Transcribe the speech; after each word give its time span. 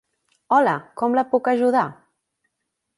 Hola, 0.57 0.73
com 1.03 1.19
la 1.19 1.27
puc 1.35 1.53
ajudar? 1.55 1.87